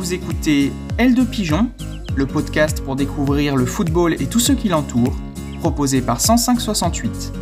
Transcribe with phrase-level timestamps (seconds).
[0.00, 1.68] Vous écoutez L de Pigeon,
[2.16, 5.14] le podcast pour découvrir le football et tout ce qui l'entoure,
[5.58, 7.34] proposé par 10568.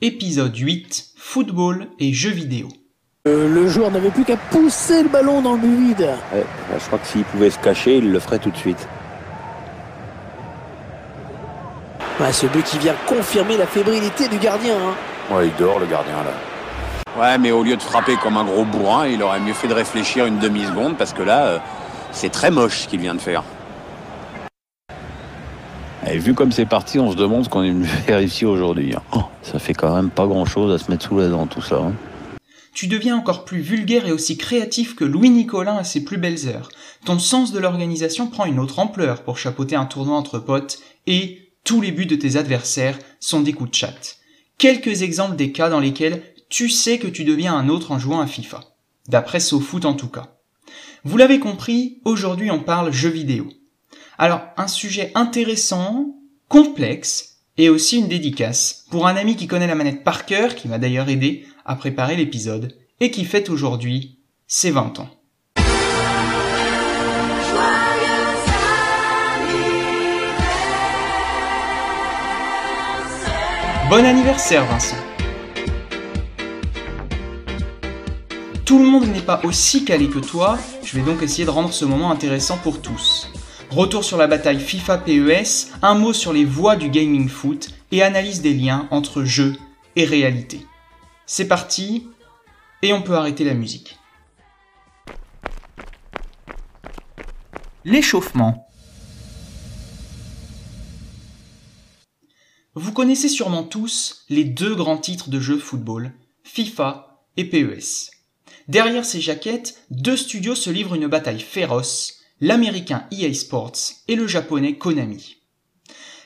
[0.00, 2.68] Épisode 8 Football et jeux vidéo.
[3.28, 6.08] Euh, le joueur n'avait plus qu'à pousser le ballon dans le vide.
[6.32, 6.46] Ouais,
[6.78, 8.88] je crois que s'il pouvait se cacher, il le ferait tout de suite.
[12.20, 14.76] Ouais, ce but qui vient confirmer la fébrilité du gardien.
[14.76, 15.34] hein.
[15.34, 16.32] Ouais, il dort le gardien là.
[17.20, 19.74] Ouais, mais au lieu de frapper comme un gros bourrin, il aurait mieux fait de
[19.74, 21.58] réfléchir une demi-seconde parce que là, euh,
[22.12, 23.42] c'est très moche ce qu'il vient de faire.
[26.06, 28.94] Et vu comme c'est parti, on se demande ce qu'on est venu faire ici aujourd'hui.
[28.94, 29.02] hein.
[29.14, 31.62] Oh, ça fait quand même pas grand chose à se mettre sous la dent tout
[31.62, 31.76] ça.
[31.76, 31.92] hein.
[32.72, 36.48] Tu deviens encore plus vulgaire et aussi créatif que Louis Nicolin à ses plus belles
[36.48, 36.68] heures.
[37.04, 41.49] Ton sens de l'organisation prend une autre ampleur pour chapeauter un tournoi entre potes et
[41.64, 44.18] tous les buts de tes adversaires sont des coups de chatte.
[44.58, 48.20] Quelques exemples des cas dans lesquels tu sais que tu deviens un autre en jouant
[48.20, 48.64] à FIFA.
[49.08, 50.36] D'après SoFoot en tout cas.
[51.04, 53.48] Vous l'avez compris, aujourd'hui on parle jeux vidéo.
[54.18, 56.14] Alors, un sujet intéressant,
[56.48, 60.68] complexe, et aussi une dédicace pour un ami qui connaît la manette par cœur, qui
[60.68, 65.19] m'a d'ailleurs aidé à préparer l'épisode, et qui fête aujourd'hui ses 20 ans.
[73.90, 74.94] Bon anniversaire Vincent
[78.64, 81.72] Tout le monde n'est pas aussi calé que toi, je vais donc essayer de rendre
[81.72, 83.32] ce moment intéressant pour tous.
[83.68, 88.04] Retour sur la bataille FIFA PES, un mot sur les voies du gaming foot et
[88.04, 89.56] analyse des liens entre jeu
[89.96, 90.64] et réalité.
[91.26, 92.06] C'est parti,
[92.82, 93.98] et on peut arrêter la musique.
[97.84, 98.69] L'échauffement.
[102.74, 106.12] Vous connaissez sûrement tous les deux grands titres de jeux football,
[106.44, 108.12] FIFA et PES.
[108.68, 113.76] Derrière ces jaquettes, deux studios se livrent une bataille féroce, l'américain EA Sports
[114.06, 115.38] et le japonais Konami.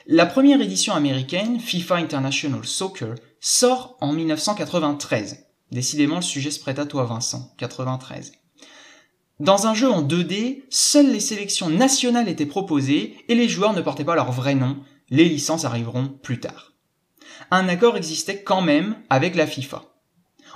[0.06, 5.46] La première édition américaine, FIFA International Soccer, sort en 1993.
[5.72, 7.54] Décidément, le sujet se prête à toi, Vincent.
[7.56, 8.32] 93.
[9.40, 13.80] Dans un jeu en 2D, seules les sélections nationales étaient proposées et les joueurs ne
[13.80, 14.76] portaient pas leur vrai nom.
[15.14, 16.72] Les licences arriveront plus tard.
[17.52, 19.84] Un accord existait quand même avec la FIFA.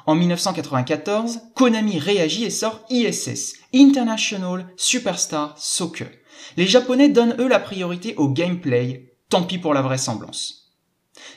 [0.05, 6.09] En 1994, Konami réagit et sort ISS, International Superstar Soccer.
[6.57, 10.73] Les Japonais donnent eux la priorité au gameplay, tant pis pour la vraisemblance.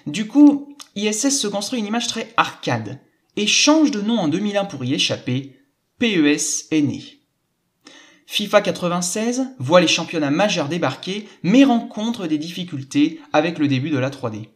[0.08, 3.02] Du coup, ISS se construit une image très arcade
[3.36, 5.60] et change de nom en 2001 pour y échapper.
[6.00, 7.21] PES est né.
[8.34, 13.98] FIFA 96 voit les championnats majeurs débarquer, mais rencontre des difficultés avec le début de
[13.98, 14.48] la 3D.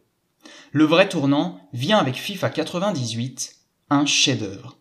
[0.72, 3.54] Le vrai tournant vient avec FIFA 98,
[3.90, 4.78] un chef-d'œuvre.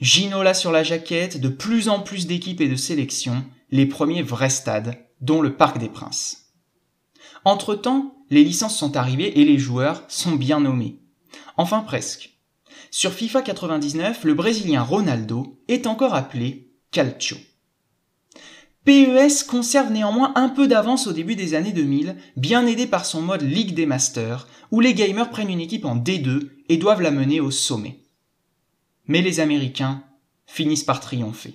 [0.00, 4.50] Ginola sur la jaquette, de plus en plus d'équipes et de sélections, les premiers vrais
[4.50, 6.52] stades, dont le Parc des Princes.
[7.44, 10.98] Entre-temps, les licences sont arrivées et les joueurs sont bien nommés.
[11.56, 12.40] Enfin presque.
[12.90, 17.36] Sur FIFA 99, le Brésilien Ronaldo est encore appelé Calcio.
[18.86, 23.20] PES conserve néanmoins un peu d'avance au début des années 2000, bien aidé par son
[23.20, 27.10] mode Ligue des Masters, où les gamers prennent une équipe en D2 et doivent la
[27.10, 27.98] mener au sommet.
[29.08, 30.04] Mais les Américains
[30.46, 31.54] finissent par triompher.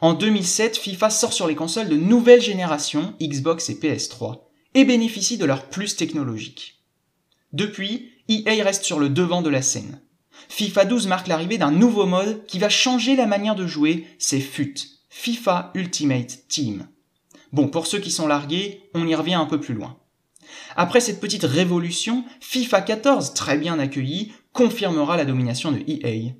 [0.00, 4.40] En 2007, FIFA sort sur les consoles de nouvelle génération, Xbox et PS3,
[4.74, 6.82] et bénéficie de leur plus technologique.
[7.52, 10.00] Depuis, EA reste sur le devant de la scène.
[10.48, 14.40] FIFA 12 marque l'arrivée d'un nouveau mode qui va changer la manière de jouer, c'est
[14.40, 14.74] FUT,
[15.16, 16.88] FIFA Ultimate Team.
[17.52, 19.96] Bon, pour ceux qui sont largués, on y revient un peu plus loin.
[20.76, 26.34] Après cette petite révolution, FIFA 14, très bien accueilli, confirmera la domination de EA.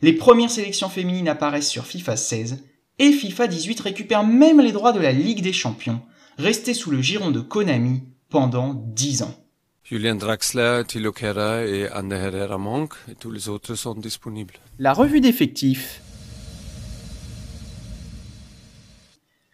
[0.00, 2.64] Les premières sélections féminines apparaissent sur FIFA 16,
[3.00, 6.00] et FIFA 18 récupère même les droits de la Ligue des Champions,
[6.38, 9.34] restés sous le giron de Konami pendant 10 ans.
[9.82, 14.54] Julian Draxler, Thilo Kehrer et Anne Herrera Monk, et tous les autres sont disponibles.
[14.78, 16.00] La revue d'effectifs.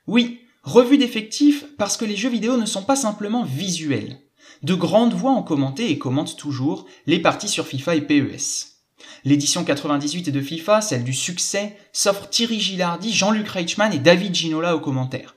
[0.06, 4.18] Oui, revue d'effectifs parce que les jeux vidéo ne sont pas simplement visuels.
[4.62, 8.76] De grandes voix ont commenté et commentent toujours les parties sur FIFA et PES.
[9.24, 14.76] L'édition 98 de FIFA, celle du succès, s'offre Thierry Gilardi, Jean-Luc Reichmann et David Ginola
[14.76, 15.36] aux commentaires.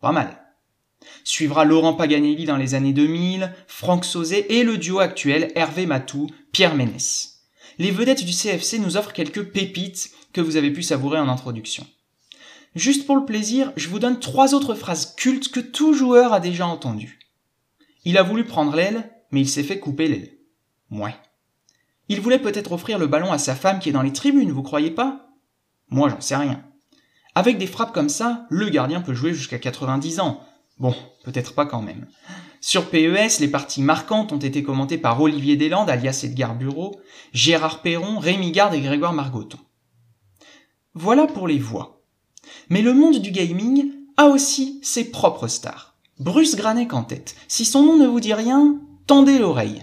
[0.00, 0.40] Pas mal.
[1.24, 6.28] Suivra Laurent Paganelli dans les années 2000, Franck Sauzet et le duo actuel Hervé Matou,
[6.52, 7.44] Pierre Ménès.
[7.78, 11.86] Les vedettes du CFC nous offrent quelques pépites que vous avez pu savourer en introduction.
[12.74, 16.40] Juste pour le plaisir, je vous donne trois autres phrases cultes que tout joueur a
[16.40, 17.18] déjà entendues.
[18.04, 20.30] Il a voulu prendre l'aile, mais il s'est fait couper l'aile.
[20.88, 21.16] Mouais.
[22.08, 24.62] Il voulait peut-être offrir le ballon à sa femme qui est dans les tribunes, vous
[24.62, 25.28] croyez pas?
[25.88, 26.64] Moi, j'en sais rien.
[27.34, 30.40] Avec des frappes comme ça, le gardien peut jouer jusqu'à 90 ans.
[30.78, 30.94] Bon,
[31.24, 32.06] peut-être pas quand même.
[32.60, 37.00] Sur PES, les parties marquantes ont été commentées par Olivier Deslandes, alias Edgar Bureau,
[37.32, 39.58] Gérard Perron, Rémi Garde et Grégoire Margoton.
[40.94, 41.99] Voilà pour les voix.
[42.70, 45.96] Mais le monde du gaming a aussi ses propres stars.
[46.20, 47.34] Bruce Granek en tête.
[47.48, 48.78] Si son nom ne vous dit rien,
[49.08, 49.82] tendez l'oreille.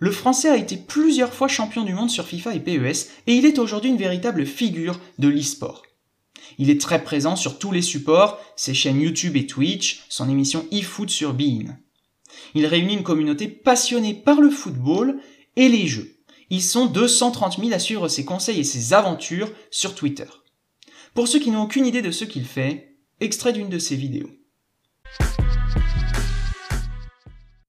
[0.00, 3.46] Le français a été plusieurs fois champion du monde sur FIFA et PES et il
[3.46, 5.82] est aujourd'hui une véritable figure de l'e-sport.
[6.58, 10.66] Il est très présent sur tous les supports, ses chaînes YouTube et Twitch, son émission
[10.72, 11.78] eFoot sur Beam.
[12.54, 15.20] Il réunit une communauté passionnée par le football
[15.56, 16.16] et les jeux.
[16.50, 20.26] Ils sont 230 000 à suivre ses conseils et ses aventures sur Twitter.
[21.14, 22.88] Pour ceux qui n'ont aucune idée de ce qu'il fait,
[23.20, 24.30] extrait d'une de ses vidéos.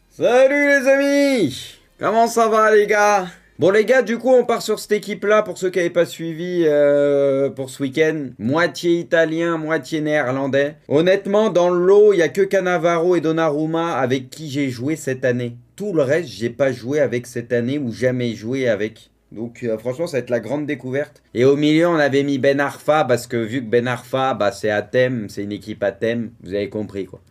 [0.09, 3.27] Salut les amis Comment ça va les gars?
[3.59, 6.07] Bon les gars, du coup on part sur cette équipe-là pour ceux qui n'avaient pas
[6.07, 8.29] suivi euh, pour ce week-end.
[8.39, 10.77] Moitié italien, moitié néerlandais.
[10.87, 14.95] Honnêtement, dans le lot, il n'y a que Cannavaro et Donnarumma avec qui j'ai joué
[14.95, 15.55] cette année.
[15.75, 19.11] Tout le reste, j'ai pas joué avec cette année ou jamais joué avec.
[19.31, 21.21] Donc euh, franchement, ça va être la grande découverte.
[21.33, 24.51] Et au milieu, on avait mis Ben Arfa parce que vu que Ben Arfa, bah,
[24.51, 27.21] c'est à thème, c'est une équipe à thème, vous avez compris quoi.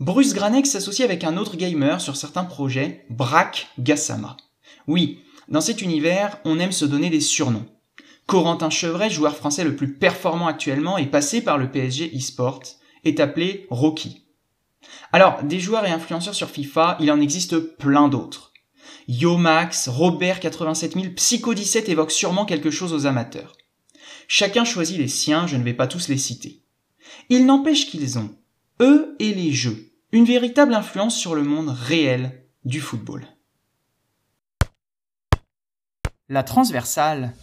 [0.00, 4.36] Bruce Granek s'associe avec un autre gamer sur certains projets, Brack Gassama.
[4.86, 7.66] Oui, dans cet univers, on aime se donner des surnoms.
[8.26, 12.62] Corentin Chevret, joueur français le plus performant actuellement et passé par le PSG eSport,
[13.04, 14.26] est appelé Rocky.
[15.12, 18.47] Alors, des joueurs et influenceurs sur FIFA, il en existe plein d'autres.
[19.08, 23.56] Yomax, Robert87000, Psycho17 évoquent sûrement quelque chose aux amateurs.
[24.26, 26.62] Chacun choisit les siens, je ne vais pas tous les citer.
[27.30, 28.34] Il n'empêche qu'ils ont,
[28.80, 33.26] eux et les jeux, une véritable influence sur le monde réel du football.
[36.28, 37.34] La transversale.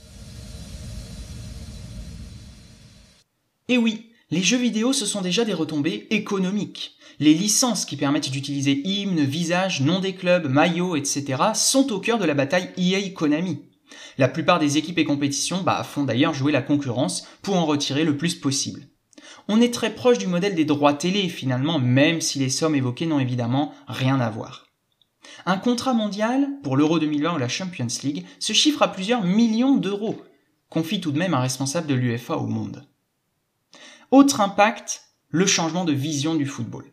[3.67, 6.97] Et oui, les jeux vidéo ce sont déjà des retombées économiques.
[7.19, 11.41] Les licences qui permettent d'utiliser hymnes, visages, noms des clubs, maillots, etc.
[11.53, 13.61] sont au cœur de la bataille EA Konami.
[14.17, 18.03] La plupart des équipes et compétitions bah, font d'ailleurs jouer la concurrence pour en retirer
[18.03, 18.87] le plus possible
[19.47, 23.05] on est très proche du modèle des droits télé finalement, même si les sommes évoquées
[23.05, 24.67] n'ont évidemment rien à voir.
[25.45, 29.75] Un contrat mondial, pour l'Euro 2020 ou la Champions League, se chiffre à plusieurs millions
[29.75, 30.21] d'euros,
[30.69, 32.87] confie tout de même un responsable de l'UEFA au monde.
[34.11, 36.85] Autre impact, le changement de vision du football.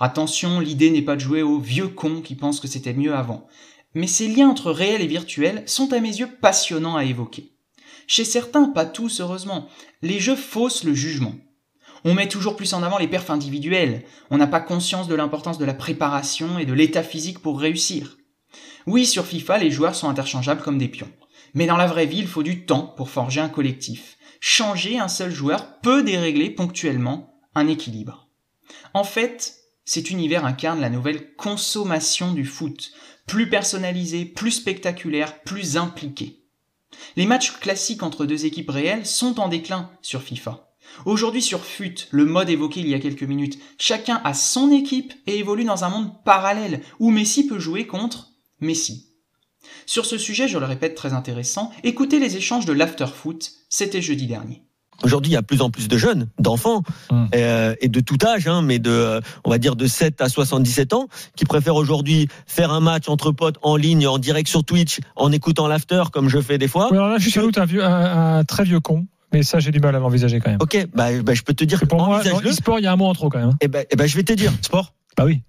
[0.00, 3.46] Attention, l'idée n'est pas de jouer aux vieux cons qui pensent que c'était mieux avant,
[3.94, 7.52] mais ces liens entre réel et virtuel sont à mes yeux passionnants à évoquer.
[8.06, 9.68] Chez certains, pas tous heureusement,
[10.02, 11.34] les jeux faussent le jugement.
[12.04, 14.04] On met toujours plus en avant les perfs individuels.
[14.30, 18.16] On n'a pas conscience de l'importance de la préparation et de l'état physique pour réussir.
[18.86, 21.10] Oui, sur FIFA, les joueurs sont interchangeables comme des pions.
[21.54, 24.18] Mais dans la vraie vie, il faut du temps pour forger un collectif.
[24.40, 28.28] Changer un seul joueur peut dérégler ponctuellement un équilibre.
[28.94, 32.92] En fait, cet univers incarne la nouvelle consommation du foot,
[33.26, 36.42] plus personnalisé, plus spectaculaire, plus impliqué.
[37.16, 40.66] Les matchs classiques entre deux équipes réelles sont en déclin sur FIFA.
[41.04, 45.12] Aujourd'hui sur FUT, le mode évoqué il y a quelques minutes, chacun a son équipe
[45.26, 49.05] et évolue dans un monde parallèle où Messi peut jouer contre Messi.
[49.86, 54.26] Sur ce sujet, je le répète très intéressant, écoutez les échanges de l'afterfoot, c'était jeudi
[54.26, 54.62] dernier.
[55.04, 57.28] Aujourd'hui, il y a plus en plus de jeunes, d'enfants Hum.
[57.34, 60.28] euh, et de tout âge, hein, mais de, euh, on va dire de 7 à
[60.30, 64.64] 77 ans, qui préfèrent aujourd'hui faire un match entre potes en ligne, en direct sur
[64.64, 66.88] Twitch, en écoutant l'after comme je fais des fois.
[66.90, 69.42] Oui, alors là, je suis sans doute un, vieux, un, un très vieux con, mais
[69.42, 70.58] ça, j'ai du mal à l'envisager quand même.
[70.62, 72.84] Ok, bah, bah, je peux te dire Parce que que pour moi, dans l'e-sport, il
[72.84, 73.50] y a un mot en trop quand même.
[73.50, 73.58] hein.
[73.60, 74.50] Eh ben, eh ben, je vais te dire.
[74.62, 74.94] Sport?
[75.16, 75.42] Bah oui.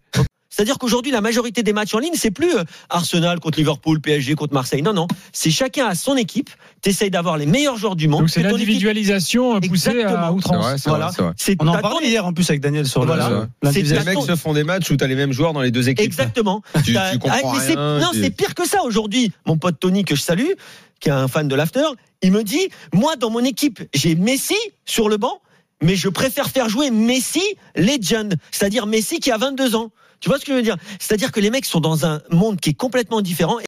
[0.58, 4.34] C'est-à-dire qu'aujourd'hui, la majorité des matchs en ligne, c'est plus euh, Arsenal contre Liverpool, PSG
[4.34, 4.82] contre Marseille.
[4.82, 5.06] Non, non.
[5.32, 6.50] C'est chacun à son équipe.
[6.82, 8.22] T'essayes d'avoir les meilleurs joueurs du monde.
[8.22, 10.88] Donc c'est équipe- l'individualisation poussée à outrance.
[10.88, 11.12] Voilà.
[11.38, 13.30] C'est On en parlait hier en plus avec Daniel sur Voilà.
[13.30, 13.72] le.
[13.72, 16.04] Les mecs se font des matchs où t'as les mêmes joueurs dans les deux équipes.
[16.06, 16.64] Exactement.
[16.84, 19.32] Tu- comprends mais c'est- rien, Non, tu- c'est pire que ça aujourd'hui.
[19.46, 20.52] Mon pote Tony, que je salue,
[21.00, 21.86] qui est un fan de l'after,
[22.24, 25.40] il me dit, moi, dans mon équipe, j'ai Messi sur le banc,
[25.84, 27.44] mais je préfère faire jouer Messi
[27.76, 29.92] Legend, c'est-à-dire Messi qui a 22 ans.
[30.20, 30.78] Tu vois ce que je veux dire?
[31.00, 33.60] C'est-à-dire que les mecs sont dans un monde qui est complètement différent.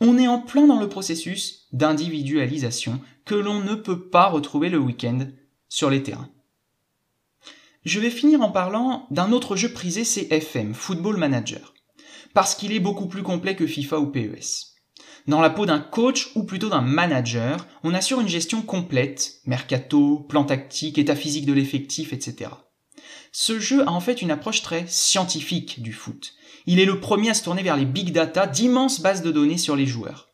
[0.00, 4.78] On est en plein dans le processus d'individualisation que l'on ne peut pas retrouver le
[4.78, 5.26] week-end
[5.68, 6.28] sur les terrains.
[7.84, 11.72] Je vais finir en parlant d'un autre jeu prisé, c'est FM, Football Manager,
[12.34, 14.74] parce qu'il est beaucoup plus complet que FIFA ou PES.
[15.28, 20.20] Dans la peau d'un coach ou plutôt d'un manager, on assure une gestion complète, mercato,
[20.28, 22.50] plan tactique, état physique de l'effectif, etc.
[23.32, 26.34] Ce jeu a en fait une approche très scientifique du foot.
[26.66, 29.58] Il est le premier à se tourner vers les big data, d'immenses bases de données
[29.58, 30.30] sur les joueurs.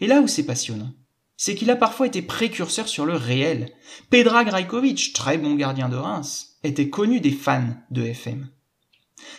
[0.00, 0.92] Et là où c'est passionnant,
[1.36, 3.72] c'est qu'il a parfois été précurseur sur le réel.
[4.10, 8.48] Pedra Grajkovic, très bon gardien de Reims, était connu des fans de FM.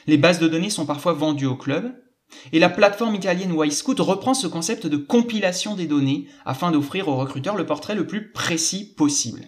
[0.08, 1.94] Les bases de données sont parfois vendues au club,
[2.52, 7.18] et la plateforme italienne Scout reprend ce concept de compilation des données afin d'offrir aux
[7.18, 9.42] recruteurs le portrait le plus précis possible.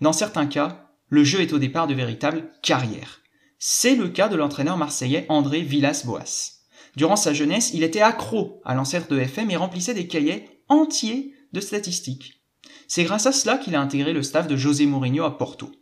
[0.00, 3.20] Dans certains cas, le jeu est au départ de véritables carrières.
[3.58, 6.52] C'est le cas de l'entraîneur marseillais André Villas-Boas.
[6.96, 11.34] Durant sa jeunesse, il était accro à l'ancêtre de FM et remplissait des cahiers entiers
[11.52, 12.42] de statistiques.
[12.88, 15.72] C'est grâce à cela qu'il a intégré le staff de José Mourinho à Porto.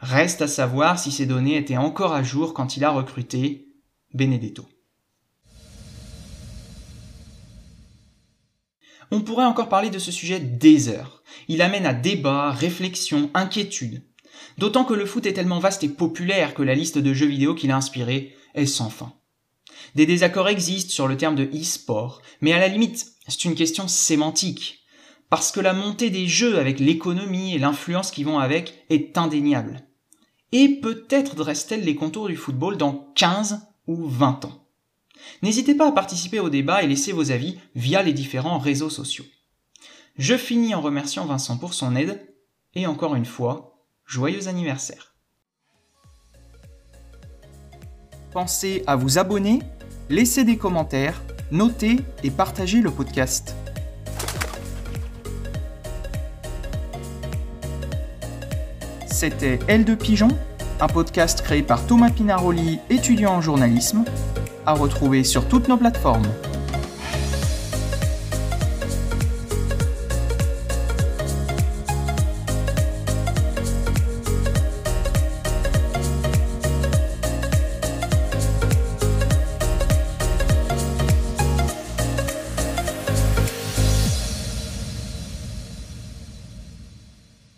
[0.00, 3.68] Reste à savoir si ces données étaient encore à jour quand il a recruté
[4.12, 4.68] Benedetto.
[9.10, 11.22] On pourrait encore parler de ce sujet des heures.
[11.48, 14.02] Il amène à débat, réflexion, inquiétude.
[14.58, 17.54] D'autant que le foot est tellement vaste et populaire que la liste de jeux vidéo
[17.54, 19.12] qu'il a inspiré est sans fin.
[19.94, 23.88] Des désaccords existent sur le terme de e-sport, mais à la limite, c'est une question
[23.88, 24.84] sémantique.
[25.28, 29.82] Parce que la montée des jeux avec l'économie et l'influence qui vont avec est indéniable.
[30.52, 34.66] Et peut-être dresse-t-elle les contours du football dans 15 ou 20 ans.
[35.42, 39.24] N'hésitez pas à participer au débat et laisser vos avis via les différents réseaux sociaux.
[40.16, 42.34] Je finis en remerciant Vincent pour son aide,
[42.74, 43.75] et encore une fois,
[44.06, 45.14] joyeux anniversaire.
[48.32, 49.60] Pensez à vous abonner,
[50.08, 51.20] laisser des commentaires,
[51.50, 53.54] noter et partager le podcast.
[59.06, 60.28] C'était L de Pigeon,
[60.80, 64.04] un podcast créé par Thomas Pinaroli, étudiant en journalisme,
[64.66, 66.26] à retrouver sur toutes nos plateformes.